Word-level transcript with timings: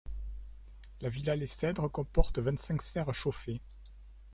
La 1.01 1.09
villa 1.09 1.35
Les 1.35 1.45
Cèdres 1.45 1.87
comporte 1.91 2.39
vingt-cinq 2.39 2.81
serres 2.81 3.13
chauffées. 3.13 3.61